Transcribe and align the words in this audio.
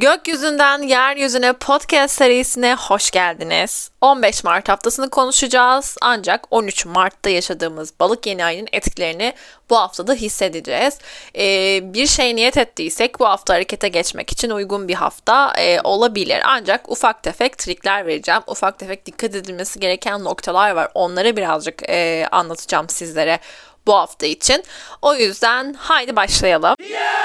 Gökyüzünden 0.00 0.82
Yeryüzüne 0.82 1.52
podcast 1.52 2.14
serisine 2.14 2.74
hoş 2.74 3.10
geldiniz. 3.10 3.90
15 4.00 4.44
Mart 4.44 4.68
haftasını 4.68 5.10
konuşacağız 5.10 5.96
ancak 6.00 6.44
13 6.50 6.86
Mart'ta 6.86 7.30
yaşadığımız 7.30 7.92
balık 8.00 8.26
yeni 8.26 8.44
ayının 8.44 8.68
etkilerini 8.72 9.34
bu 9.70 9.76
haftada 9.76 10.14
hissedeceğiz. 10.14 10.98
Ee, 11.38 11.80
bir 11.94 12.06
şey 12.06 12.36
niyet 12.36 12.56
ettiysek 12.56 13.20
bu 13.20 13.26
hafta 13.26 13.54
harekete 13.54 13.88
geçmek 13.88 14.32
için 14.32 14.50
uygun 14.50 14.88
bir 14.88 14.94
hafta 14.94 15.52
e, 15.58 15.80
olabilir. 15.80 16.42
Ancak 16.44 16.90
ufak 16.90 17.22
tefek 17.22 17.58
trikler 17.58 18.06
vereceğim. 18.06 18.42
Ufak 18.46 18.78
tefek 18.78 19.06
dikkat 19.06 19.34
edilmesi 19.34 19.80
gereken 19.80 20.24
noktalar 20.24 20.70
var. 20.70 20.88
Onları 20.94 21.36
birazcık 21.36 21.82
e, 21.88 22.26
anlatacağım 22.32 22.88
sizlere 22.88 23.38
bu 23.86 23.94
hafta 23.94 24.26
için. 24.26 24.64
O 25.02 25.14
yüzden 25.14 25.74
haydi 25.74 26.16
başlayalım. 26.16 26.74
Yes! 26.80 27.19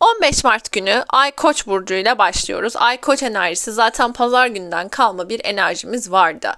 15 0.00 0.44
Mart 0.44 0.72
günü 0.72 1.04
Ay 1.08 1.30
Koç 1.30 1.66
burcu 1.66 1.94
ile 1.94 2.18
başlıyoruz. 2.18 2.76
Ay 2.76 3.00
Koç 3.00 3.22
enerjisi 3.22 3.72
zaten 3.72 4.12
pazar 4.12 4.46
günden 4.46 4.88
kalma 4.88 5.28
bir 5.28 5.40
enerjimiz 5.44 6.10
vardı. 6.10 6.52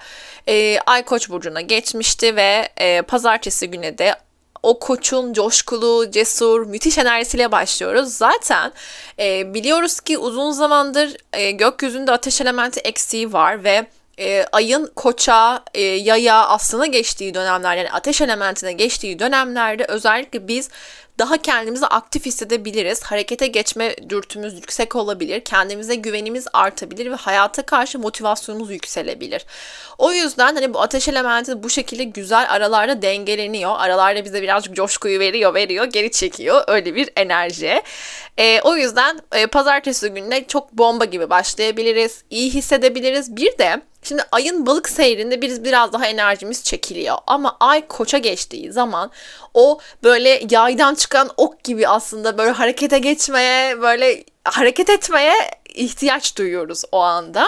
Ee, 0.49 0.79
Ay 0.87 1.05
Koç 1.05 1.31
burcuna 1.31 1.61
geçmişti 1.61 2.37
ve 2.37 2.69
e, 2.77 3.03
pazartesi 3.03 3.71
günü 3.71 3.99
de 3.99 4.15
o 4.63 4.79
koçun 4.79 5.33
coşkulu, 5.33 6.11
cesur, 6.11 6.67
müthiş 6.67 6.99
enerjisiyle 6.99 7.53
başlıyoruz. 7.53 8.13
Zaten 8.13 8.73
e, 9.19 9.55
biliyoruz 9.55 10.01
ki 10.01 10.19
uzun 10.19 10.51
zamandır 10.51 11.17
e, 11.33 11.51
gökyüzünde 11.51 12.13
ateş 12.13 12.41
elementi 12.41 12.81
eksiği 12.81 13.33
var 13.33 13.65
ve 13.65 13.87
e, 14.21 14.47
ayın 14.53 14.93
koça, 14.97 15.65
e, 15.75 15.83
yaya, 15.83 16.47
aslına 16.47 16.87
geçtiği 16.87 17.35
dönemler 17.35 17.77
yani 17.77 17.91
ateş 17.93 18.21
elementine 18.21 18.73
geçtiği 18.73 19.19
dönemlerde 19.19 19.85
özellikle 19.85 20.49
biz 20.49 20.69
daha 21.21 21.37
kendimizi 21.37 21.87
aktif 21.87 22.27
hissedebiliriz. 22.27 23.03
Harekete 23.03 23.47
geçme 23.47 23.97
dürtümüz 24.09 24.55
yüksek 24.55 24.97
olabilir. 24.97 25.41
Kendimize 25.41 25.95
güvenimiz 25.95 26.47
artabilir 26.53 27.11
ve 27.11 27.15
hayata 27.15 27.63
karşı 27.63 27.99
motivasyonumuz 27.99 28.71
yükselebilir. 28.71 29.47
O 29.99 30.13
yüzden 30.13 30.55
hani 30.55 30.75
bu 30.75 30.81
ateş 30.81 31.09
elementi 31.09 31.63
bu 31.63 31.71
şekilde 31.71 32.05
güzel 32.05 32.47
aralarda 32.51 33.03
dengeleniyor. 33.03 33.75
Aralarda 33.79 34.25
bize 34.25 34.43
birazcık 34.43 34.77
coşkuyu 34.77 35.21
veriyor, 35.21 35.55
veriyor, 35.55 35.85
geri 35.85 36.11
çekiyor. 36.11 36.65
Öyle 36.67 36.95
bir 36.95 37.11
enerji. 37.17 37.83
E, 38.39 38.61
o 38.61 38.77
yüzden 38.77 39.21
e, 39.33 39.47
pazartesi 39.47 40.09
gününe 40.09 40.47
çok 40.47 40.73
bomba 40.73 41.05
gibi 41.05 41.31
başlayabiliriz. 41.31 42.25
iyi 42.31 42.51
hissedebiliriz. 42.51 43.37
Bir 43.37 43.59
de 43.59 43.83
Şimdi 44.03 44.23
ayın 44.33 44.67
balık 44.67 44.89
seyrinde 44.89 45.43
biz 45.43 45.65
biraz 45.65 45.93
daha 45.93 46.07
enerjimiz 46.07 46.65
çekiliyor. 46.65 47.17
Ama 47.27 47.57
ay 47.61 47.87
koça 47.87 48.19
geçtiği 48.19 48.73
zaman 48.73 49.11
o 49.55 49.79
böyle 50.03 50.43
yaydan 50.51 50.95
çıkan 50.95 51.31
ok 51.37 51.65
gibi 51.65 51.89
aslında 51.89 52.39
böyle 52.39 52.51
harekete 52.51 52.99
geçmeye, 52.99 53.81
böyle 53.81 54.25
hareket 54.45 54.91
etmeye 54.91 55.35
ihtiyaç 55.75 56.37
duyuyoruz 56.37 56.83
o 56.93 57.01
anda. 57.01 57.47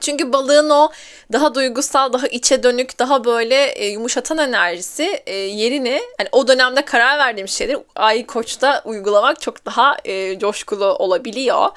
Çünkü 0.00 0.32
balığın 0.32 0.70
o 0.70 0.90
daha 1.32 1.54
duygusal, 1.54 2.12
daha 2.12 2.26
içe 2.26 2.62
dönük, 2.62 2.98
daha 2.98 3.24
böyle 3.24 3.64
e, 3.64 3.86
yumuşatan 3.86 4.38
enerjisi 4.38 5.22
e, 5.26 5.34
yerini 5.34 6.02
yani 6.18 6.28
o 6.32 6.48
dönemde 6.48 6.84
karar 6.84 7.18
verdiğim 7.18 7.48
şeyleri 7.48 7.78
ay 7.96 8.26
koçta 8.26 8.82
uygulamak 8.84 9.40
çok 9.40 9.66
daha 9.66 9.96
e, 10.04 10.38
coşkulu 10.38 10.84
olabiliyor. 10.84 11.68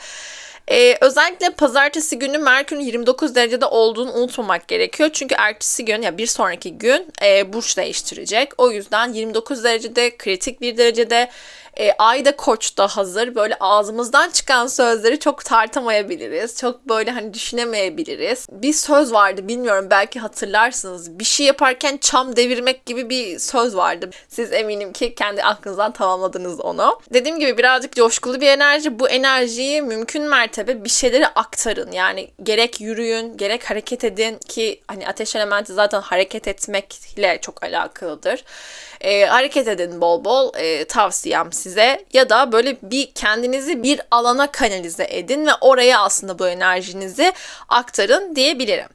Ee, 0.72 0.98
özellikle 1.02 1.50
pazartesi 1.50 2.20
günü 2.20 2.38
Merkür'ün 2.38 2.80
29 2.80 3.36
derecede 3.36 3.66
olduğunu 3.66 4.14
unutmamak 4.14 4.68
gerekiyor. 4.68 5.10
Çünkü 5.14 5.36
ertesi 5.38 5.86
gün 5.86 6.02
ya 6.02 6.18
bir 6.18 6.28
sonraki 6.28 6.78
gün 6.78 7.08
e, 7.24 7.54
burç 7.54 7.78
değiştirecek. 7.78 8.52
O 8.58 8.72
yüzden 8.72 9.14
29 9.14 9.64
derecede 9.64 10.18
kritik 10.18 10.62
bir 10.62 10.78
derecede 10.78 11.30
e, 11.80 11.92
ay 11.92 12.26
da 12.26 12.36
koçta 12.36 12.88
hazır. 12.88 13.36
Böyle 13.36 13.56
ağzımızdan 13.60 14.30
çıkan 14.30 14.68
sözleri 14.68 15.20
çok 15.20 15.46
tartamayabiliriz. 15.46 16.58
Çok 16.58 16.90
böyle 16.90 17.12
hani 17.12 17.34
düşünemeyebiliriz. 17.34 18.48
Bir 18.52 18.74
söz 18.74 19.14
vardı 19.14 19.48
bilmiyorum 19.48 19.88
belki 19.90 20.20
hatırlarsınız. 20.20 21.20
Bir 21.20 21.24
şey 21.24 21.46
yaparken 21.46 21.98
çam 21.98 22.36
devirmek 22.36 22.86
gibi 22.86 23.10
bir 23.10 23.40
söz 23.40 23.76
vardı. 23.76 24.10
Siz 24.28 24.54
eminim 24.54 24.94
ki 24.94 25.16
kendi 25.16 25.44
aklınızdan 25.44 25.92
tamamladınız 25.92 26.60
onu. 26.60 27.00
Dediğim 27.14 27.40
gibi 27.40 27.58
birazcık 27.58 27.96
coşkulu 27.96 28.42
bir 28.42 28.48
enerji. 28.48 29.00
Bu 29.00 29.10
enerjiyi 29.10 29.82
mümkün 29.82 30.24
mertebe 30.24 30.84
bir 30.84 30.90
şeyleri 30.90 31.28
aktarın. 31.28 31.92
Yani 31.92 32.32
gerek 32.44 32.82
yürüyün, 32.82 33.38
gerek 33.38 33.70
hareket 33.70 34.04
edin 34.04 34.38
ki 34.48 34.82
hani 34.88 35.08
ateş 35.08 35.36
elementi 35.36 35.74
zaten 35.74 36.02
hareket 36.02 36.48
etmekle 36.48 37.40
çok 37.42 37.64
alakalıdır. 37.64 38.44
E, 39.02 39.26
hareket 39.26 39.68
edin 39.68 40.02
bol 40.02 40.26
bol 40.26 40.52
e, 40.56 40.86
tavsiyem 40.86 41.54
size 41.54 41.65
ya 42.14 42.30
da 42.30 42.52
böyle 42.52 42.78
bir 42.82 43.12
kendinizi 43.12 43.84
bir 43.84 44.02
alana 44.12 44.52
kanalize 44.52 45.08
edin 45.10 45.46
ve 45.46 45.52
oraya 45.62 46.02
aslında 46.02 46.40
bu 46.40 46.48
enerjinizi 46.48 47.34
aktarın 47.70 48.36
diyebilirim. 48.36 48.88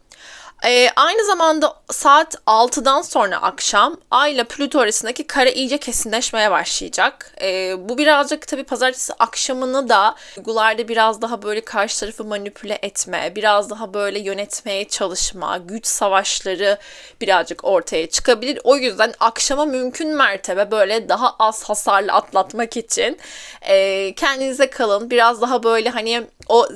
E, 0.65 0.91
aynı 0.97 1.25
zamanda 1.25 1.75
saat 1.91 2.35
6'dan 2.47 3.03
sonra 3.03 3.43
akşam 3.43 3.97
Ay 4.11 4.33
ile 4.33 4.45
Plüto 4.45 4.79
arasındaki 4.81 5.27
kare 5.27 5.53
iyice 5.53 5.79
kesinleşmeye 5.79 6.51
başlayacak. 6.51 7.35
E, 7.43 7.75
bu 7.89 7.99
birazcık 7.99 8.49
tabii 8.49 8.65
pazartesi 8.65 9.13
akşamını 9.19 9.89
da 9.89 10.15
duygularda 10.37 10.89
biraz 10.89 11.23
daha 11.23 11.43
böyle 11.43 11.61
karşı 11.61 12.01
tarafı 12.01 12.25
manipüle 12.25 12.79
etme, 12.83 13.33
biraz 13.37 13.71
daha 13.71 13.95
böyle 13.95 14.19
yönetmeye 14.19 14.89
çalışma, 14.89 15.59
güç 15.59 15.87
savaşları 15.87 16.79
birazcık 17.21 17.65
ortaya 17.65 18.11
çıkabilir. 18.11 18.61
O 18.65 18.77
yüzden 18.77 19.15
akşama 19.21 19.65
mümkün 19.65 20.17
mertebe 20.17 20.71
böyle 20.71 21.09
daha 21.09 21.37
az 21.39 21.65
hasarlı 21.65 22.13
atlatmak 22.13 22.77
için 22.77 23.19
e, 23.63 24.15
kendinize 24.15 24.71
kalın. 24.71 25.11
Biraz 25.11 25.41
daha 25.41 25.63
böyle 25.63 25.91
hani 25.91 26.27
o 26.51 26.69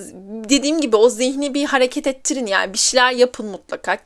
dediğim 0.49 0.81
gibi 0.81 0.97
o 0.97 1.09
zihni 1.09 1.55
bir 1.55 1.65
hareket 1.65 2.07
ettirin 2.07 2.47
yani 2.47 2.73
bir 2.73 2.79
şeyler 2.79 3.13
yapın 3.13 3.47
mutlaka. 3.47 3.99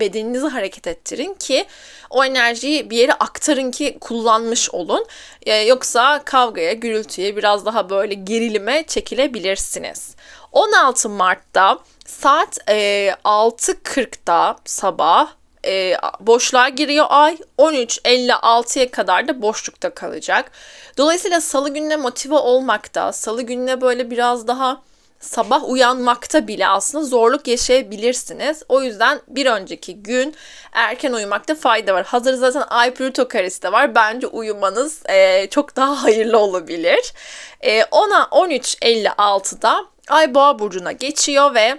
Bedeninizi 0.00 0.46
hareket 0.46 0.86
ettirin 0.86 1.34
ki 1.34 1.66
o 2.10 2.24
enerjiyi 2.24 2.90
bir 2.90 2.96
yere 2.96 3.12
aktarın 3.12 3.70
ki 3.70 3.98
kullanmış 4.00 4.70
olun. 4.70 5.06
Ee, 5.46 5.54
yoksa 5.54 6.22
kavgaya, 6.24 6.72
gürültüye, 6.72 7.36
biraz 7.36 7.66
daha 7.66 7.90
böyle 7.90 8.14
gerilime 8.14 8.84
çekilebilirsiniz. 8.86 10.14
16 10.52 11.08
Mart'ta 11.08 11.78
saat 12.06 12.58
e, 12.68 13.10
6.40'da 13.24 14.56
sabah 14.64 15.28
e, 15.66 15.96
boşluğa 16.20 16.68
giriyor 16.68 17.06
ay. 17.08 17.38
13.56'ya 17.58 18.90
kadar 18.90 19.28
da 19.28 19.42
boşlukta 19.42 19.94
kalacak. 19.94 20.50
Dolayısıyla 20.98 21.40
salı 21.40 21.74
gününe 21.74 21.96
motive 21.96 22.34
olmakta, 22.34 23.12
salı 23.12 23.42
gününe 23.42 23.80
böyle 23.80 24.10
biraz 24.10 24.46
daha 24.46 24.82
sabah 25.20 25.70
uyanmakta 25.70 26.48
bile 26.48 26.68
aslında 26.68 27.04
zorluk 27.04 27.48
yaşayabilirsiniz. 27.48 28.62
O 28.68 28.82
yüzden 28.82 29.20
bir 29.28 29.46
önceki 29.46 30.02
gün 30.02 30.34
erken 30.72 31.12
uyumakta 31.12 31.54
fayda 31.54 31.94
var. 31.94 32.06
Hazır 32.06 32.34
zaten 32.34 32.64
Ay 32.68 32.94
Plüto 32.94 33.28
karesi 33.28 33.62
de 33.62 33.72
var. 33.72 33.94
Bence 33.94 34.26
uyumanız 34.26 35.02
e, 35.06 35.46
çok 35.50 35.76
daha 35.76 36.02
hayırlı 36.02 36.38
olabilir. 36.38 37.12
E, 37.60 37.84
ona 37.84 38.22
13.56'da 38.22 39.84
Ay 40.08 40.34
Boğa 40.34 40.58
burcuna 40.58 40.92
geçiyor 40.92 41.54
ve 41.54 41.78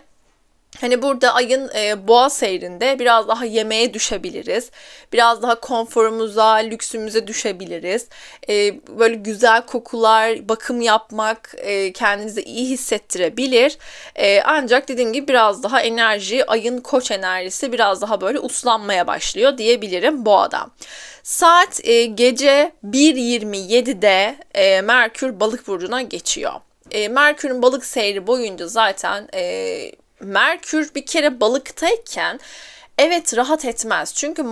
Hani 0.81 1.01
burada 1.01 1.33
ayın 1.33 1.69
e, 1.75 2.07
boğa 2.07 2.29
seyrinde 2.29 2.99
biraz 2.99 3.27
daha 3.27 3.45
yemeğe 3.45 3.93
düşebiliriz. 3.93 4.71
Biraz 5.13 5.41
daha 5.41 5.59
konforumuza, 5.59 6.53
lüksümüze 6.53 7.27
düşebiliriz. 7.27 8.07
E, 8.49 8.75
böyle 8.87 9.15
güzel 9.15 9.65
kokular, 9.65 10.49
bakım 10.49 10.81
yapmak 10.81 11.55
e, 11.57 11.93
kendinizi 11.93 12.41
iyi 12.41 12.69
hissettirebilir. 12.69 13.77
E, 14.15 14.41
ancak 14.41 14.87
dediğim 14.87 15.13
gibi 15.13 15.27
biraz 15.27 15.63
daha 15.63 15.81
enerji, 15.81 16.45
ayın 16.45 16.81
koç 16.81 17.11
enerjisi 17.11 17.71
biraz 17.71 18.01
daha 18.01 18.21
böyle 18.21 18.39
uslanmaya 18.39 19.07
başlıyor 19.07 19.57
diyebilirim 19.57 20.25
boğada. 20.25 20.67
Saat 21.23 21.79
e, 21.83 22.05
gece 22.05 22.71
1.27'de 22.83 24.35
e, 24.53 24.81
Merkür 24.81 25.39
balık 25.39 25.67
burcuna 25.67 26.01
geçiyor. 26.01 26.53
E, 26.91 27.07
Merkür'ün 27.07 27.61
balık 27.61 27.85
seyri 27.85 28.27
boyunca 28.27 28.67
zaten... 28.67 29.27
E, 29.33 29.91
Merkür 30.21 30.95
bir 30.95 31.05
kere 31.05 31.39
balıktayken 31.39 32.39
evet 32.97 33.37
rahat 33.37 33.65
etmez. 33.65 34.13
Çünkü 34.15 34.43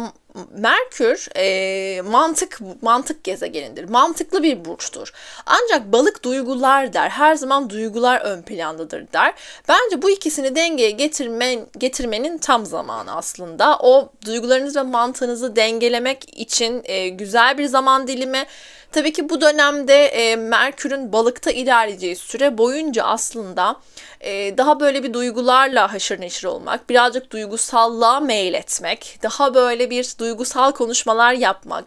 Merkür 0.51 1.27
e, 1.35 2.01
mantık 2.01 2.59
mantık 2.81 3.23
gezegenidir. 3.23 3.89
Mantıklı 3.89 4.43
bir 4.43 4.65
burçtur. 4.65 5.13
Ancak 5.45 5.91
balık 5.91 6.23
duygular 6.23 6.93
der. 6.93 7.09
Her 7.09 7.35
zaman 7.35 7.69
duygular 7.69 8.21
ön 8.21 8.41
plandadır 8.41 9.05
der. 9.13 9.33
Bence 9.67 10.01
bu 10.01 10.09
ikisini 10.09 10.55
dengeye 10.55 10.91
getirmen, 10.91 11.67
getirmenin 11.77 12.37
tam 12.37 12.65
zamanı 12.65 13.15
aslında. 13.15 13.79
O 13.79 14.09
duygularınız 14.25 14.75
ve 14.75 14.81
mantığınızı 14.81 15.55
dengelemek 15.55 16.39
için 16.39 16.81
e, 16.85 17.09
güzel 17.09 17.57
bir 17.57 17.65
zaman 17.65 18.07
dilimi 18.07 18.45
Tabii 18.91 19.13
ki 19.13 19.29
bu 19.29 19.41
dönemde 19.41 20.05
e, 20.05 20.35
Merkür'ün 20.35 21.13
balıkta 21.13 21.51
ilerleyeceği 21.51 22.15
süre 22.15 22.57
boyunca 22.57 23.03
aslında 23.03 23.75
e, 24.21 24.57
daha 24.57 24.79
böyle 24.79 25.03
bir 25.03 25.13
duygularla 25.13 25.93
haşır 25.93 26.21
neşir 26.21 26.47
olmak, 26.47 26.89
birazcık 26.89 27.31
duygusallığa 27.31 28.19
meyil 28.19 28.53
etmek, 28.53 29.19
daha 29.23 29.53
böyle 29.53 29.89
bir 29.89 30.13
duygusal 30.19 30.71
konuşmalar 30.71 31.33
yapmak, 31.33 31.85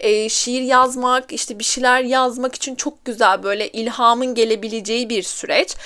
e, 0.00 0.28
şiir 0.28 0.62
yazmak, 0.62 1.32
işte 1.32 1.58
bir 1.58 1.64
şeyler 1.64 2.00
yazmak 2.00 2.54
için 2.54 2.74
çok 2.74 3.04
güzel 3.04 3.42
böyle 3.42 3.68
ilhamın 3.68 4.34
gelebileceği 4.34 5.08
bir 5.08 5.22
süreç 5.22 5.76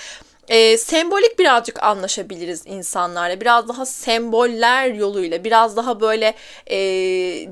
e, 0.48 0.78
sembolik 0.78 1.38
birazcık 1.38 1.82
anlaşabiliriz 1.82 2.62
insanlarla. 2.66 3.40
Biraz 3.40 3.68
daha 3.68 3.86
semboller 3.86 4.86
yoluyla, 4.86 5.44
biraz 5.44 5.76
daha 5.76 6.00
böyle 6.00 6.34
e, 6.66 6.76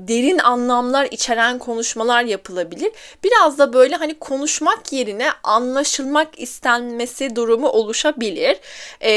derin 0.07 0.37
anlamlar 0.37 1.07
içeren 1.11 1.59
konuşmalar 1.59 2.23
yapılabilir. 2.23 2.91
Biraz 3.23 3.57
da 3.57 3.73
böyle 3.73 3.95
hani 3.95 4.19
konuşmak 4.19 4.93
yerine 4.93 5.29
anlaşılmak 5.43 6.39
istenmesi 6.39 7.35
durumu 7.35 7.67
oluşabilir. 7.67 8.57
E, 9.01 9.11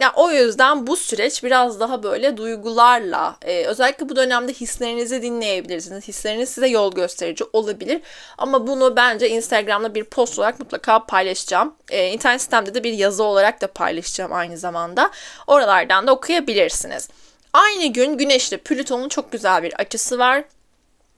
yani 0.00 0.12
o 0.16 0.30
yüzden 0.30 0.86
bu 0.86 0.96
süreç 0.96 1.44
biraz 1.44 1.80
daha 1.80 2.02
böyle 2.02 2.36
duygularla, 2.36 3.36
e, 3.42 3.64
özellikle 3.64 4.08
bu 4.08 4.16
dönemde 4.16 4.52
hislerinizi 4.52 5.22
dinleyebilirsiniz. 5.22 6.08
Hisleriniz 6.08 6.48
size 6.48 6.68
yol 6.68 6.92
gösterici 6.92 7.44
olabilir. 7.52 8.00
Ama 8.38 8.66
bunu 8.66 8.96
bence 8.96 9.28
Instagram'da 9.28 9.94
bir 9.94 10.04
post 10.04 10.38
olarak 10.38 10.60
mutlaka 10.60 11.06
paylaşacağım. 11.06 11.74
E, 11.90 12.08
internet 12.08 12.42
sitemde 12.42 12.74
de 12.74 12.84
bir 12.84 12.92
yazı 12.92 13.09
yazı 13.10 13.24
olarak 13.24 13.60
da 13.60 13.66
paylaşacağım 13.66 14.32
aynı 14.32 14.58
zamanda. 14.58 15.10
Oralardan 15.46 16.06
da 16.06 16.12
okuyabilirsiniz. 16.12 17.08
Aynı 17.52 17.92
gün 17.92 18.18
Güneş'le 18.18 18.58
Plüton'un 18.64 19.08
çok 19.08 19.32
güzel 19.32 19.62
bir 19.62 19.74
açısı 19.80 20.18
var. 20.18 20.44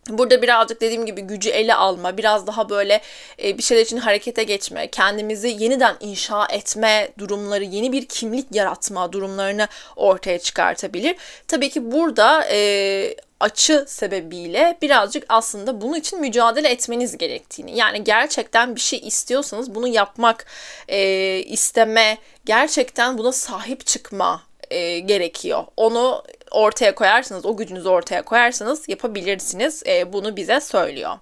Burada 0.09 0.43
birazcık 0.43 0.81
dediğim 0.81 1.07
gibi 1.07 1.21
gücü 1.21 1.51
ele 1.51 1.75
alma, 1.75 2.17
biraz 2.17 2.47
daha 2.47 2.69
böyle 2.69 3.01
e, 3.43 3.59
bir 3.59 3.63
şeyler 3.63 3.83
için 3.83 3.97
harekete 3.97 4.45
geçme, 4.45 4.91
kendimizi 4.91 5.49
yeniden 5.49 5.97
inşa 6.01 6.47
etme 6.47 7.09
durumları, 7.19 7.65
yeni 7.65 7.93
bir 7.93 8.07
kimlik 8.07 8.47
yaratma 8.55 9.13
durumlarını 9.13 9.69
ortaya 9.97 10.39
çıkartabilir. 10.39 11.17
Tabii 11.49 11.71
ki 11.71 11.93
burada 11.93 12.45
e, 12.51 13.17
açı 13.43 13.85
sebebiyle 13.89 14.79
birazcık 14.83 15.25
aslında 15.29 15.81
bunun 15.81 15.95
için 15.95 16.21
mücadele 16.21 16.69
etmeniz 16.69 17.19
gerektiğini 17.19 17.79
yani 17.79 18.05
gerçekten 18.05 18.75
bir 18.77 18.81
şey 18.81 18.99
istiyorsanız 18.99 19.75
bunu 19.75 19.89
yapmak 19.89 20.47
e, 20.89 21.39
isteme 21.39 22.19
gerçekten 22.45 23.19
buna 23.19 23.33
sahip 23.33 23.87
çıkma 23.87 24.43
e, 24.71 24.99
gerekiyor. 24.99 25.65
Onu 25.77 26.23
ortaya 26.51 26.95
koyarsanız, 26.95 27.47
o 27.47 27.57
gücünüzü 27.57 27.89
ortaya 27.89 28.23
koyarsanız 28.23 28.89
yapabilirsiniz. 28.89 29.83
E, 29.87 30.13
bunu 30.13 30.37
bize 30.37 30.61
söylüyor. 30.61 31.19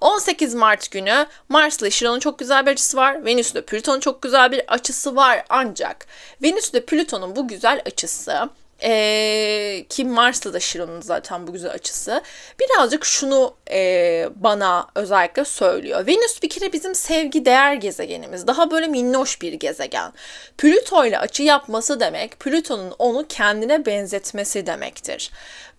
18 0.00 0.54
Mart 0.54 0.90
günü 0.90 1.26
Mars 1.48 1.82
ile 1.82 1.90
Şiron'un 1.90 2.20
çok 2.20 2.38
güzel 2.38 2.66
bir 2.66 2.70
açısı 2.70 2.96
var. 2.96 3.24
Venüs 3.24 3.52
ile 3.52 3.62
Plüton'un 3.62 4.00
çok 4.00 4.22
güzel 4.22 4.52
bir 4.52 4.62
açısı 4.68 5.16
var. 5.16 5.44
Ancak 5.48 6.06
Venüs 6.42 6.70
ile 6.70 6.84
Plüton'un 6.84 7.36
bu 7.36 7.48
güzel 7.48 7.82
açısı 7.86 8.48
ee, 8.82 9.86
ki 9.88 10.04
Mars'ta 10.04 10.52
da 10.52 10.60
Şiron'un 10.60 11.00
zaten 11.00 11.46
bu 11.46 11.52
güzel 11.52 11.70
açısı. 11.70 12.22
Birazcık 12.60 13.04
şunu 13.04 13.56
e, 13.70 14.28
bana 14.36 14.88
özellikle 14.94 15.44
söylüyor. 15.44 16.06
Venüs 16.06 16.42
bir 16.42 16.48
kere 16.48 16.72
bizim 16.72 16.94
sevgi 16.94 17.44
değer 17.44 17.74
gezegenimiz. 17.74 18.46
Daha 18.46 18.70
böyle 18.70 18.86
minnoş 18.86 19.42
bir 19.42 19.52
gezegen. 19.52 20.12
Plüto 20.58 21.04
ile 21.04 21.18
açı 21.18 21.42
yapması 21.42 22.00
demek, 22.00 22.40
Plüton'un 22.40 22.94
onu 22.98 23.26
kendine 23.28 23.86
benzetmesi 23.86 24.66
demektir. 24.66 25.30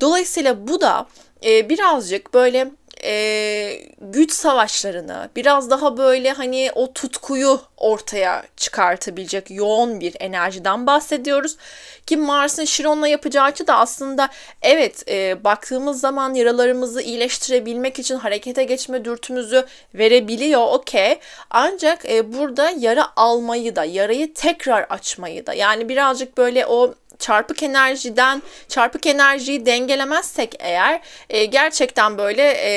Dolayısıyla 0.01 0.67
bu 0.67 0.81
da 0.81 1.07
e, 1.45 1.69
birazcık 1.69 2.33
böyle 2.33 2.71
e, 3.05 3.81
güç 4.01 4.31
savaşlarını, 4.31 5.29
biraz 5.35 5.69
daha 5.69 5.97
böyle 5.97 6.31
hani 6.31 6.71
o 6.75 6.93
tutkuyu 6.93 7.61
ortaya 7.77 8.43
çıkartabilecek 8.57 9.51
yoğun 9.51 9.99
bir 9.99 10.15
enerjiden 10.19 10.87
bahsediyoruz. 10.87 11.57
Ki 12.05 12.17
Mars'ın 12.17 12.65
Şiron'la 12.65 13.07
yapacağı 13.07 13.43
açı 13.43 13.67
da 13.67 13.77
aslında 13.77 14.29
evet 14.61 15.03
e, 15.09 15.43
baktığımız 15.43 15.99
zaman 15.99 16.33
yaralarımızı 16.33 17.01
iyileştirebilmek 17.01 17.99
için 17.99 18.15
harekete 18.15 18.63
geçme 18.63 19.05
dürtümüzü 19.05 19.65
verebiliyor 19.93 20.67
okey. 20.67 21.19
Ancak 21.49 22.05
e, 22.05 22.33
burada 22.33 22.69
yara 22.69 23.07
almayı 23.15 23.75
da, 23.75 23.83
yarayı 23.83 24.33
tekrar 24.33 24.83
açmayı 24.83 25.45
da 25.45 25.53
yani 25.53 25.89
birazcık 25.89 26.37
böyle 26.37 26.65
o 26.65 26.93
çarpık 27.19 27.63
enerjiden 27.63 28.41
çarpık 28.67 29.05
enerjiyi 29.05 29.65
dengelemezsek 29.65 30.55
eğer 30.59 31.01
e, 31.29 31.45
gerçekten 31.45 32.17
böyle 32.17 32.51
e, 32.51 32.69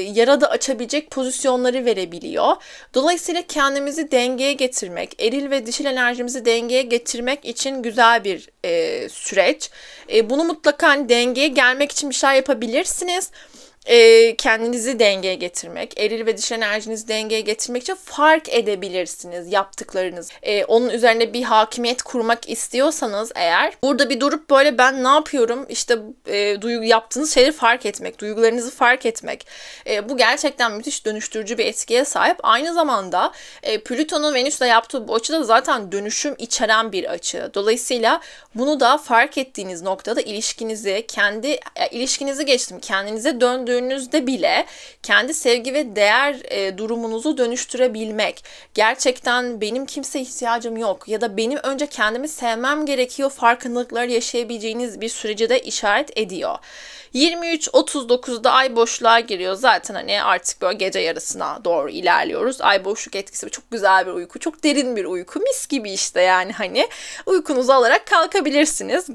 yarada 0.00 0.50
açabilecek 0.50 1.10
pozisyonları 1.10 1.84
verebiliyor. 1.84 2.56
Dolayısıyla 2.94 3.42
kendimizi 3.42 4.10
dengeye 4.10 4.52
getirmek, 4.52 5.22
eril 5.22 5.50
ve 5.50 5.66
dişil 5.66 5.84
enerjimizi 5.84 6.44
dengeye 6.44 6.82
getirmek 6.82 7.44
için 7.44 7.82
güzel 7.82 8.24
bir 8.24 8.48
e, 8.64 9.08
süreç. 9.08 9.70
E, 10.12 10.30
bunu 10.30 10.44
mutlaka 10.44 10.88
hani 10.88 11.08
dengeye 11.08 11.48
gelmek 11.48 11.92
için 11.92 12.10
bir 12.10 12.14
şey 12.14 12.30
yapabilirsiniz 12.30 13.30
e, 13.86 14.36
kendinizi 14.36 14.98
dengeye 14.98 15.34
getirmek, 15.34 16.00
eril 16.00 16.26
ve 16.26 16.36
dişil 16.36 16.54
enerjinizi 16.54 17.08
dengeye 17.08 17.40
getirmek 17.40 17.82
için 17.82 17.94
fark 17.94 18.48
edebilirsiniz 18.48 19.52
yaptıklarınız. 19.52 20.30
E, 20.42 20.64
onun 20.64 20.90
üzerine 20.90 21.32
bir 21.32 21.42
hakimiyet 21.42 22.02
kurmak 22.02 22.48
istiyorsanız 22.48 23.32
eğer 23.34 23.72
burada 23.82 24.10
bir 24.10 24.20
durup 24.20 24.50
böyle 24.50 24.78
ben 24.78 25.04
ne 25.04 25.08
yapıyorum 25.08 25.66
işte 25.68 25.98
e, 26.26 26.62
duygu 26.62 26.84
yaptığınız 26.84 27.34
şeyleri 27.34 27.52
fark 27.52 27.86
etmek, 27.86 28.18
duygularınızı 28.18 28.70
fark 28.70 29.06
etmek. 29.06 29.46
E, 29.86 30.08
bu 30.08 30.16
gerçekten 30.16 30.72
müthiş 30.72 31.06
dönüştürücü 31.06 31.58
bir 31.58 31.66
etkiye 31.66 32.04
sahip. 32.04 32.36
Aynı 32.42 32.74
zamanda 32.74 33.32
e, 33.62 33.78
Plüton'un 33.78 34.34
Venüs'le 34.34 34.60
yaptığı 34.60 35.08
bu 35.08 35.14
açı 35.14 35.32
da 35.32 35.42
zaten 35.42 35.92
dönüşüm 35.92 36.34
içeren 36.38 36.92
bir 36.92 37.10
açı. 37.10 37.50
Dolayısıyla 37.54 38.20
bunu 38.54 38.80
da 38.80 38.98
fark 38.98 39.38
ettiğiniz 39.38 39.82
noktada 39.82 40.20
ilişkinizi, 40.20 41.04
kendi 41.08 41.60
ilişkinizi 41.90 42.46
geçtim, 42.46 42.80
kendinize 42.80 43.40
döndüğünüz 43.40 43.73
dönüştürdüğünüzde 43.74 44.26
bile 44.26 44.66
kendi 45.02 45.34
sevgi 45.34 45.74
ve 45.74 45.96
değer 45.96 46.36
e, 46.50 46.78
durumunuzu 46.78 47.38
dönüştürebilmek. 47.38 48.44
Gerçekten 48.74 49.60
benim 49.60 49.86
kimse 49.86 50.20
ihtiyacım 50.20 50.76
yok 50.76 51.08
ya 51.08 51.20
da 51.20 51.36
benim 51.36 51.58
önce 51.62 51.86
kendimi 51.86 52.28
sevmem 52.28 52.86
gerekiyor 52.86 53.30
farkındalıklar 53.30 54.04
yaşayabileceğiniz 54.04 55.00
bir 55.00 55.08
sürece 55.08 55.48
de 55.48 55.60
işaret 55.60 56.18
ediyor. 56.18 56.58
23.39'da 57.14 58.52
ay 58.52 58.76
boşluğa 58.76 59.20
giriyor. 59.20 59.54
Zaten 59.54 59.94
hani 59.94 60.22
artık 60.22 60.62
böyle 60.62 60.76
gece 60.76 60.98
yarısına 60.98 61.64
doğru 61.64 61.90
ilerliyoruz. 61.90 62.60
Ay 62.60 62.84
boşluk 62.84 63.16
etkisi 63.16 63.50
çok 63.50 63.70
güzel 63.70 64.06
bir 64.06 64.12
uyku. 64.12 64.38
Çok 64.38 64.64
derin 64.64 64.96
bir 64.96 65.04
uyku. 65.04 65.40
Mis 65.40 65.68
gibi 65.68 65.90
işte 65.90 66.20
yani 66.20 66.52
hani 66.52 66.88
uykunuzu 67.26 67.72
alarak 67.72 68.06
kalkabilirsiniz 68.06 69.08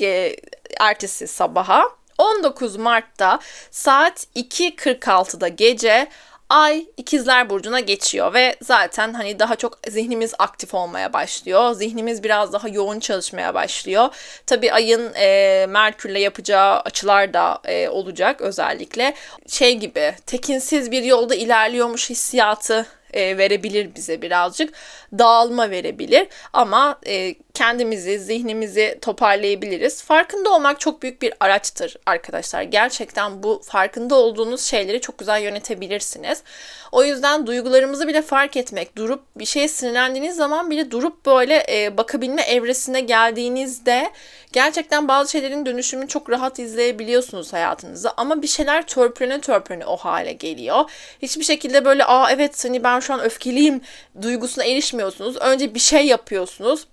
ertesi 0.79 1.27
sabaha. 1.27 1.98
19 2.19 2.75
Mart'ta 2.75 3.39
saat 3.71 4.27
2.46'da 4.35 5.47
gece 5.47 6.07
Ay 6.49 6.85
ikizler 6.97 7.49
burcuna 7.49 7.79
geçiyor 7.79 8.33
ve 8.33 8.55
zaten 8.61 9.13
hani 9.13 9.39
daha 9.39 9.55
çok 9.55 9.79
zihnimiz 9.87 10.33
aktif 10.39 10.73
olmaya 10.73 11.13
başlıyor. 11.13 11.73
Zihnimiz 11.73 12.23
biraz 12.23 12.53
daha 12.53 12.67
yoğun 12.69 12.99
çalışmaya 12.99 13.53
başlıyor. 13.53 14.07
Tabi 14.45 14.73
ayın 14.73 15.13
e, 15.15 15.65
Merkür'le 15.69 16.19
yapacağı 16.19 16.79
açılar 16.79 17.33
da 17.33 17.61
e, 17.65 17.89
olacak 17.89 18.41
özellikle. 18.41 19.13
Şey 19.47 19.77
gibi 19.77 20.15
tekinsiz 20.25 20.91
bir 20.91 21.03
yolda 21.03 21.35
ilerliyormuş 21.35 22.09
hissiyatı 22.09 22.85
e, 23.13 23.37
verebilir 23.37 23.95
bize 23.95 24.21
birazcık. 24.21 24.73
Dağılma 25.17 25.69
verebilir 25.69 26.27
ama 26.53 26.99
e, 27.07 27.35
kendimizi, 27.53 28.19
zihnimizi 28.19 28.97
toparlayabiliriz. 29.01 30.03
Farkında 30.03 30.49
olmak 30.49 30.79
çok 30.79 31.01
büyük 31.01 31.21
bir 31.21 31.33
araçtır 31.39 31.95
arkadaşlar. 32.05 32.61
Gerçekten 32.61 33.43
bu 33.43 33.61
farkında 33.63 34.15
olduğunuz 34.15 34.61
şeyleri 34.61 35.01
çok 35.01 35.17
güzel 35.17 35.41
yönetebilirsiniz. 35.41 36.43
O 36.91 37.03
yüzden 37.03 37.47
duygularımızı 37.47 38.07
bile 38.07 38.21
fark 38.21 38.57
etmek, 38.57 38.95
durup 38.95 39.23
bir 39.35 39.45
şeye 39.45 39.67
sinirlendiğiniz 39.67 40.35
zaman 40.35 40.71
bile 40.71 40.91
durup 40.91 41.25
böyle 41.25 41.65
e, 41.69 41.97
bakabilme 41.97 42.41
evresine 42.41 43.01
geldiğinizde 43.01 44.11
gerçekten 44.53 45.07
bazı 45.07 45.31
şeylerin 45.31 45.65
dönüşümünü 45.65 46.07
çok 46.07 46.29
rahat 46.29 46.59
izleyebiliyorsunuz 46.59 47.53
hayatınızda. 47.53 48.13
Ama 48.17 48.41
bir 48.41 48.47
şeyler 48.47 48.87
törpülene 48.87 49.41
törpülene 49.41 49.85
o 49.85 49.97
hale 49.97 50.33
geliyor. 50.33 50.91
Hiçbir 51.21 51.43
şekilde 51.43 51.85
böyle 51.85 52.05
aa 52.05 52.31
evet 52.31 52.65
hani 52.65 52.83
ben 52.83 52.99
şu 52.99 53.13
an 53.13 53.23
öfkeliyim 53.23 53.81
duygusuna 54.21 54.65
erişmiyorsunuz. 54.65 55.37
Önce 55.37 55.75
bir 55.75 55.79
şey 55.79 56.05
yapıyorsunuz 56.05 56.87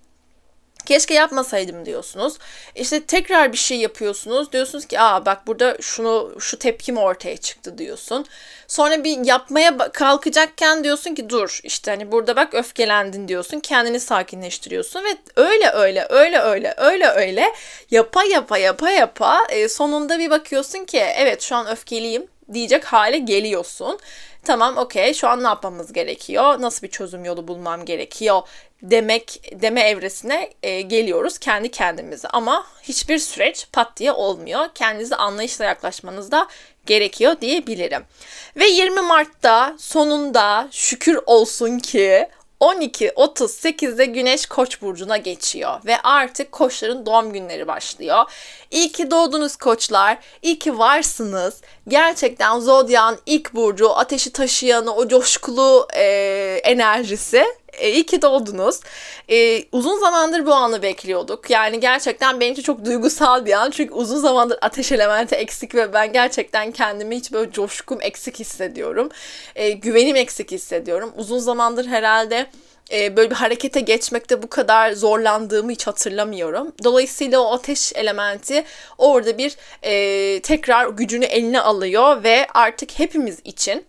keşke 0.87 1.13
yapmasaydım 1.13 1.85
diyorsunuz. 1.85 2.33
İşte 2.75 3.03
tekrar 3.03 3.51
bir 3.51 3.57
şey 3.57 3.77
yapıyorsunuz. 3.77 4.51
Diyorsunuz 4.51 4.85
ki 4.85 4.99
aa 4.99 5.25
bak 5.25 5.47
burada 5.47 5.77
şunu 5.81 6.35
şu 6.39 6.59
tepkim 6.59 6.97
ortaya 6.97 7.37
çıktı 7.37 7.77
diyorsun. 7.77 8.25
Sonra 8.67 9.03
bir 9.03 9.25
yapmaya 9.25 9.77
kalkacakken 9.77 10.83
diyorsun 10.83 11.15
ki 11.15 11.29
dur 11.29 11.59
işte 11.63 11.91
hani 11.91 12.11
burada 12.11 12.35
bak 12.35 12.53
öfkelendin 12.53 13.27
diyorsun. 13.27 13.59
Kendini 13.59 13.99
sakinleştiriyorsun 13.99 15.03
ve 15.03 15.17
öyle 15.35 15.69
öyle 15.69 16.07
öyle 16.09 16.39
öyle 16.39 16.73
öyle 16.77 17.07
öyle 17.07 17.53
yapa 17.91 18.23
yapa 18.23 18.57
yapa 18.57 18.89
yapa 18.89 19.39
e, 19.49 19.69
sonunda 19.69 20.19
bir 20.19 20.29
bakıyorsun 20.29 20.85
ki 20.85 20.97
evet 20.97 21.41
şu 21.41 21.55
an 21.55 21.67
öfkeliyim 21.67 22.27
diyecek 22.53 22.85
hale 22.85 23.17
geliyorsun. 23.17 23.99
Tamam 24.47 24.77
okey 24.77 25.13
şu 25.13 25.27
an 25.27 25.43
ne 25.43 25.47
yapmamız 25.47 25.93
gerekiyor? 25.93 26.61
Nasıl 26.61 26.87
bir 26.87 26.91
çözüm 26.91 27.25
yolu 27.25 27.47
bulmam 27.47 27.85
gerekiyor? 27.85 28.41
demek 28.81 29.51
deme 29.61 29.81
evresine 29.81 30.49
e, 30.63 30.81
geliyoruz 30.81 31.37
kendi 31.37 31.71
kendimize 31.71 32.27
ama 32.27 32.65
hiçbir 32.83 33.17
süreç 33.17 33.67
pat 33.73 33.97
diye 33.97 34.11
olmuyor. 34.11 34.65
Kendinize 34.75 35.15
anlayışla 35.15 35.65
yaklaşmanız 35.65 36.31
da 36.31 36.47
gerekiyor 36.85 37.35
diyebilirim. 37.41 38.03
Ve 38.55 38.65
20 38.65 39.01
Mart'ta 39.01 39.75
sonunda 39.79 40.67
şükür 40.71 41.19
olsun 41.25 41.79
ki 41.79 42.27
12.38'de 42.61 44.05
Güneş 44.05 44.45
Koç 44.45 44.81
burcuna 44.81 45.17
geçiyor 45.17 45.79
ve 45.85 46.01
artık 46.01 46.51
koçların 46.51 47.05
doğum 47.05 47.33
günleri 47.33 47.67
başlıyor. 47.67 48.23
İyi 48.71 48.91
ki 48.91 49.11
doğdunuz 49.11 49.55
koçlar, 49.55 50.17
iyi 50.41 50.59
ki 50.59 50.77
varsınız. 50.77 51.61
Gerçekten 51.87 52.59
Zodya'nın 52.59 53.19
ilk 53.25 53.53
burcu, 53.53 53.97
ateşi 53.97 54.31
taşıyanı, 54.31 54.95
o 54.95 55.07
coşkulu 55.07 55.87
e, 55.93 56.03
enerjisi 56.63 57.45
e, 57.77 57.91
iyi 57.91 58.05
ki 58.05 58.21
doğdunuz. 58.21 58.79
E, 59.29 59.63
uzun 59.71 59.99
zamandır 59.99 60.45
bu 60.45 60.53
anı 60.53 60.81
bekliyorduk. 60.81 61.49
Yani 61.49 61.79
gerçekten 61.79 62.39
benim 62.39 62.53
için 62.53 62.63
çok 62.63 62.85
duygusal 62.85 63.45
bir 63.45 63.53
an. 63.53 63.71
Çünkü 63.71 63.93
uzun 63.93 64.17
zamandır 64.17 64.57
ateş 64.61 64.91
elementi 64.91 65.35
eksik 65.35 65.75
ve 65.75 65.93
ben 65.93 66.13
gerçekten 66.13 66.71
kendimi 66.71 67.15
hiç 67.15 67.33
böyle 67.33 67.51
coşkum 67.51 68.01
eksik 68.01 68.39
hissediyorum. 68.39 69.09
E, 69.55 69.69
güvenim 69.69 70.15
eksik 70.15 70.51
hissediyorum. 70.51 71.13
Uzun 71.17 71.39
zamandır 71.39 71.85
herhalde 71.85 72.47
e, 72.91 73.17
böyle 73.17 73.29
bir 73.29 73.35
harekete 73.35 73.79
geçmekte 73.79 74.43
bu 74.43 74.49
kadar 74.49 74.91
zorlandığımı 74.91 75.71
hiç 75.71 75.87
hatırlamıyorum. 75.87 76.73
Dolayısıyla 76.83 77.39
o 77.39 77.53
ateş 77.53 77.93
elementi 77.95 78.63
orada 78.97 79.37
bir 79.37 79.55
e, 79.83 80.41
tekrar 80.41 80.89
gücünü 80.89 81.25
eline 81.25 81.61
alıyor 81.61 82.23
ve 82.23 82.47
artık 82.53 82.99
hepimiz 82.99 83.39
için 83.43 83.85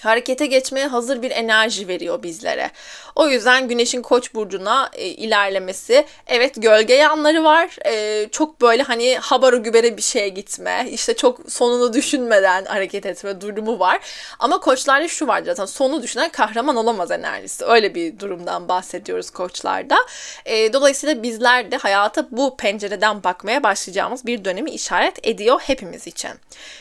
harekete 0.00 0.46
geçmeye 0.46 0.86
hazır 0.86 1.22
bir 1.22 1.30
enerji 1.30 1.88
veriyor 1.88 2.22
bizlere. 2.22 2.70
O 3.14 3.28
yüzden 3.28 3.68
Güneş'in 3.68 4.02
Koç 4.02 4.34
burcuna 4.34 4.90
e, 4.92 5.06
ilerlemesi 5.06 6.04
evet 6.26 6.54
gölge 6.56 6.94
yanları 6.94 7.44
var. 7.44 7.76
E, 7.86 8.28
çok 8.28 8.60
böyle 8.60 8.82
hani 8.82 9.18
habaro 9.18 9.62
gübere 9.62 9.96
bir 9.96 10.02
şeye 10.02 10.28
gitme, 10.28 10.86
işte 10.90 11.16
çok 11.16 11.40
sonunu 11.52 11.92
düşünmeden 11.92 12.64
hareket 12.64 13.06
etme 13.06 13.40
durumu 13.40 13.78
var. 13.78 14.00
Ama 14.38 14.60
koçlarda 14.60 15.08
şu 15.08 15.26
var 15.26 15.42
zaten 15.46 15.66
sonu 15.66 16.02
düşünen 16.02 16.28
kahraman 16.28 16.76
olamaz 16.76 17.10
enerjisi. 17.10 17.64
Öyle 17.64 17.94
bir 17.94 18.18
durumdan 18.18 18.68
bahsediyoruz 18.68 19.30
koçlarda. 19.30 19.96
E, 20.44 20.72
dolayısıyla 20.72 21.22
bizler 21.22 21.70
de 21.70 21.76
hayata 21.76 22.26
bu 22.30 22.56
pencereden 22.56 23.24
bakmaya 23.24 23.62
başlayacağımız 23.62 24.26
bir 24.26 24.44
dönemi 24.44 24.70
işaret 24.70 25.26
ediyor 25.26 25.60
hepimiz 25.60 26.06
için. 26.06 26.30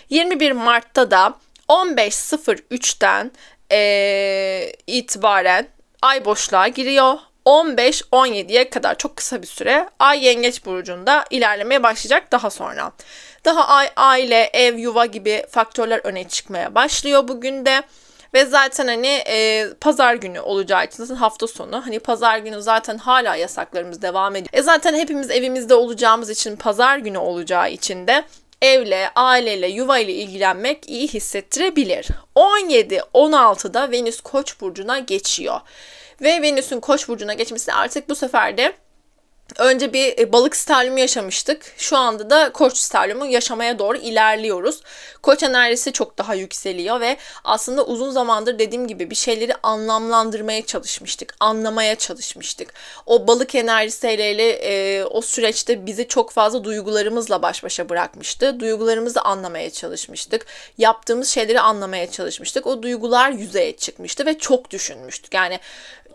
21 0.10 0.52
Mart'ta 0.52 1.12
da 1.12 1.34
15.03'ten 1.70 3.32
e, 3.72 4.74
itibaren 4.88 5.68
ay 6.02 6.26
boşluğa 6.26 6.68
giriyor. 6.68 7.18
15-17'ye 7.46 8.70
kadar 8.70 8.98
çok 8.98 9.16
kısa 9.16 9.42
bir 9.42 9.48
süre 9.48 9.90
Ay 10.00 10.26
Yengeç 10.26 10.66
burcunda 10.66 11.26
ilerlemeye 11.30 11.84
başlayacak 11.84 12.32
daha 12.32 12.50
sonra. 12.50 12.92
Daha 13.46 13.68
ay, 13.68 13.90
aile, 13.96 14.50
ev, 14.54 14.78
yuva 14.78 15.06
gibi 15.06 15.46
faktörler 15.50 16.02
öne 16.04 16.28
çıkmaya 16.28 16.76
başlıyor 16.76 17.28
bugün 17.28 17.66
de. 17.66 17.84
Ve 18.34 18.46
zaten 18.46 18.88
hani 18.88 19.08
e, 19.08 19.68
pazar 19.82 20.16
günü 20.16 20.40
olacağı 20.40 20.86
için 20.86 21.04
zaten 21.04 21.16
hafta 21.16 21.48
sonu. 21.48 21.86
Hani 21.86 22.00
pazar 22.00 22.38
günü 22.38 22.62
zaten 22.62 22.98
hala 22.98 23.36
yasaklarımız 23.36 24.02
devam 24.02 24.36
ediyor. 24.36 24.50
E 24.54 24.62
zaten 24.62 24.96
hepimiz 24.96 25.32
evimizde 25.32 25.76
olacağımız 25.76 26.30
için 26.30 26.56
pazar 26.56 26.98
günü 26.98 27.18
olacağı 27.18 27.72
için 27.72 28.08
de 28.08 28.24
evle, 28.66 29.10
aileyle, 29.16 29.68
yuva 29.68 30.00
ile 30.00 30.14
ilgilenmek 30.14 30.90
iyi 30.90 31.08
hissettirebilir. 31.08 32.08
17-16'da 32.36 33.92
Venüs 33.92 34.22
Koç 34.22 34.62
burcuna 34.62 35.00
geçiyor. 35.00 35.62
Ve 36.22 36.42
Venüs'ün 36.42 36.80
Koç 36.80 37.08
burcuna 37.08 37.34
geçmesi 37.34 37.74
artık 37.74 38.10
bu 38.10 38.16
sefer 38.16 38.58
de 38.58 38.74
Önce 39.58 39.94
bir 39.94 40.20
e, 40.20 40.34
balık 40.34 40.56
sterlimi 40.56 41.02
yaşamıştık. 41.02 41.74
Şu 41.78 41.98
anda 41.98 42.30
da 42.30 42.52
koç 42.52 42.78
sterlimi 42.78 43.32
yaşamaya 43.34 43.80
doğru 43.80 43.98
ilerliyoruz. 43.98 44.82
Koç 45.22 45.44
enerjisi 45.44 45.92
çok 45.92 46.18
daha 46.18 46.34
yükseliyor 46.34 47.02
ve 47.02 47.18
aslında 47.44 47.86
uzun 47.86 48.12
zamandır 48.12 48.60
dediğim 48.60 48.88
gibi 48.88 49.10
bir 49.10 49.16
şeyleri 49.16 49.54
anlamlandırmaya 49.64 50.66
çalışmıştık. 50.66 51.36
Anlamaya 51.40 51.96
çalışmıştık. 51.96 52.74
O 53.06 53.28
balık 53.28 53.56
enerjisiyle 53.56 54.50
e, 54.50 55.04
o 55.06 55.22
süreçte 55.22 55.86
bizi 55.86 56.08
çok 56.08 56.32
fazla 56.32 56.64
duygularımızla 56.64 57.42
baş 57.42 57.64
başa 57.64 57.90
bırakmıştı. 57.90 58.60
Duygularımızı 58.60 59.22
anlamaya 59.22 59.70
çalışmıştık. 59.70 60.46
Yaptığımız 60.78 61.30
şeyleri 61.30 61.62
anlamaya 61.62 62.12
çalışmıştık. 62.12 62.68
O 62.68 62.84
duygular 62.84 63.32
yüzeye 63.32 63.78
çıkmıştı 63.78 64.26
ve 64.26 64.38
çok 64.38 64.72
düşünmüştük. 64.72 65.34
Yani 65.34 65.60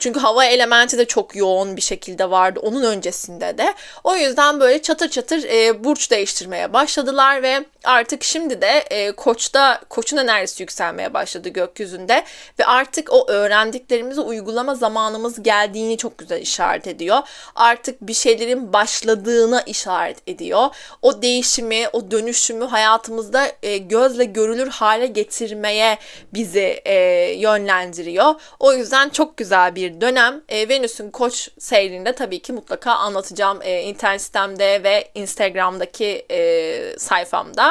çünkü 0.01 0.21
hava 0.21 0.45
elementi 0.45 0.99
de 0.99 1.05
çok 1.05 1.37
yoğun 1.37 1.77
bir 1.77 1.83
şekilde 1.83 2.31
vardı 2.31 2.61
onun 2.63 2.83
öncesinde 2.83 3.59
de. 3.59 3.75
O 4.05 4.17
yüzden 4.17 4.61
böyle 4.61 4.83
çatır 4.83 5.09
çatır 5.09 5.45
e, 5.45 5.85
burç 5.85 6.11
değiştirmeye 6.11 6.73
başladılar 6.73 7.43
ve 7.43 7.65
artık 7.85 8.25
şimdi 8.25 8.61
de 8.61 8.85
e, 8.91 9.13
koçta 9.13 9.81
koçun 9.89 10.17
enerjisi 10.17 10.63
yükselmeye 10.63 11.15
başladı 11.15 11.49
gökyüzünde 11.49 12.25
ve 12.59 12.65
artık 12.65 13.13
o 13.13 13.29
öğrendiklerimizi 13.29 14.21
uygulama 14.21 14.75
zamanımız 14.75 15.43
geldiğini 15.43 15.97
çok 15.97 16.19
güzel 16.19 16.43
işaret 16.43 16.87
ediyor. 16.87 17.19
Artık 17.55 18.01
bir 18.01 18.15
şeylerin 18.15 18.73
başladığına 18.73 19.61
işaret 19.63 20.19
ediyor. 20.27 20.67
O 21.03 21.23
değişimi, 21.23 21.89
o 21.93 22.11
dönüşümü 22.11 22.65
hayatımızda 22.65 23.47
e, 23.63 23.79
gözle 23.79 24.25
görülür 24.25 24.69
hale 24.69 25.07
getirmeye 25.07 25.99
bizi 26.35 26.81
e, 26.85 26.95
yönlendiriyor. 27.37 28.35
O 28.59 28.73
yüzden 28.73 29.09
çok 29.09 29.37
güzel 29.37 29.75
bir 29.75 30.01
dönem. 30.01 30.43
E, 30.49 30.69
Venüs'ün 30.69 31.11
koç 31.11 31.49
seyrinde 31.59 32.13
tabii 32.13 32.39
ki 32.39 32.53
mutlaka 32.53 32.93
anlatacağım 32.93 33.59
e, 33.63 33.83
internet 33.83 34.23
sitemde 34.23 34.83
ve 34.83 35.11
Instagram'daki 35.15 36.27
e, 36.31 36.99
sayfamda. 36.99 37.70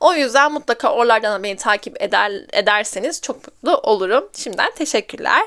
O 0.00 0.14
yüzden 0.14 0.52
mutlaka 0.52 0.92
oralardan 0.92 1.42
beni 1.42 1.56
takip 1.56 2.02
eder, 2.02 2.32
ederseniz 2.52 3.20
çok 3.20 3.36
mutlu 3.36 3.76
olurum. 3.76 4.28
Şimdiden 4.36 4.70
teşekkürler. 4.74 5.42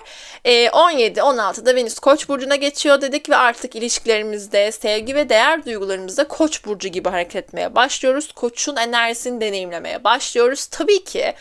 E, 0.46 0.66
17-16'da 0.68 1.76
Venüs 1.76 2.00
Koç 2.00 2.30
burcuna 2.30 2.56
geçiyor 2.56 3.02
dedik 3.02 3.30
ve 3.30 3.36
artık 3.36 3.76
ilişkilerimizde 3.76 4.72
sevgi 4.72 5.16
ve 5.16 5.30
değer 5.30 5.66
duygularımızda 5.66 6.28
Koç 6.28 6.66
burcu 6.66 6.88
gibi 6.88 7.10
hareket 7.10 7.36
etmeye 7.36 7.76
başlıyoruz. 7.76 8.32
Koç'un 8.32 8.76
enerjisini 8.76 9.42
deneyimlemeye 9.42 10.04
başlıyoruz. 10.04 10.66
Tabii 10.66 11.04
ki 11.04 11.34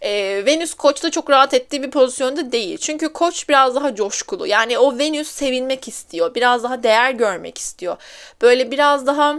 e, 0.00 0.42
Venüs 0.46 0.74
Koç'ta 0.74 1.10
çok 1.10 1.30
rahat 1.30 1.54
ettiği 1.54 1.82
bir 1.82 1.90
pozisyonda 1.90 2.52
değil. 2.52 2.78
Çünkü 2.78 3.12
Koç 3.12 3.48
biraz 3.48 3.74
daha 3.74 3.94
coşkulu. 3.94 4.46
Yani 4.46 4.78
o 4.78 4.98
Venüs 4.98 5.28
sevilmek 5.28 5.88
istiyor. 5.88 6.34
Biraz 6.34 6.62
daha 6.62 6.82
değer 6.82 7.10
görmek 7.10 7.58
istiyor. 7.58 7.96
Böyle 8.42 8.70
biraz 8.70 9.06
daha 9.06 9.36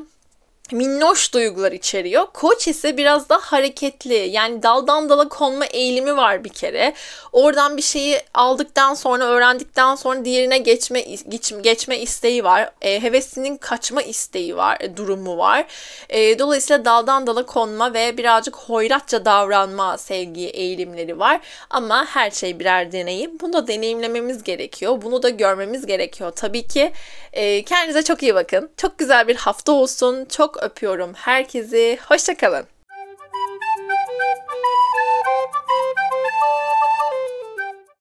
minnoş 0.74 1.34
duygular 1.34 1.72
içeriyor. 1.72 2.26
Koç 2.34 2.68
ise 2.68 2.98
biraz 2.98 3.30
daha 3.30 3.40
hareketli. 3.40 4.14
Yani 4.14 4.64
daldan 4.64 5.10
dala 5.10 5.30
konma 5.30 5.66
eğilimi 5.66 6.18
var 6.18 6.44
bir 6.44 6.50
kere. 6.50 6.94
Oradan 7.32 7.78
bir 7.78 7.82
şeyi 7.82 8.22
aldıktan 8.34 8.94
sonra, 8.94 9.26
öğrendikten 9.26 9.96
sonra 9.96 10.26
diğerine 10.26 10.58
geçme 10.58 11.02
geç, 11.30 11.54
geçme 11.62 12.00
isteği 12.00 12.44
var. 12.44 12.72
E, 12.82 13.04
hevesinin 13.04 13.58
kaçma 13.58 14.02
isteği 14.02 14.58
var, 14.58 14.78
e, 14.80 14.98
durumu 14.98 15.38
var. 15.38 15.66
E, 16.10 16.40
dolayısıyla 16.40 16.86
daldan 16.86 17.28
dala 17.28 17.46
konma 17.46 17.94
ve 17.94 18.18
birazcık 18.18 18.56
hoyratça 18.56 19.26
davranma 19.26 19.98
sevgi 19.98 20.48
eğilimleri 20.48 21.20
var. 21.20 21.42
Ama 21.70 22.06
her 22.06 22.32
şey 22.32 22.60
birer 22.60 22.92
deneyim. 22.92 23.40
Bunu 23.40 23.54
da 23.54 23.68
deneyimlememiz 23.68 24.44
gerekiyor. 24.44 25.02
Bunu 25.02 25.24
da 25.24 25.30
görmemiz 25.30 25.86
gerekiyor. 25.86 26.32
Tabii 26.36 26.68
ki 26.68 26.92
e, 27.34 27.64
kendinize 27.64 28.04
çok 28.04 28.24
iyi 28.24 28.36
bakın. 28.36 28.70
Çok 28.78 28.98
güzel 28.98 29.28
bir 29.28 29.36
hafta 29.36 29.72
olsun. 29.72 30.26
Çok 30.26 30.63
öpüyorum 30.64 31.14
herkesi. 31.14 32.00
Hoşçakalın. 32.08 32.73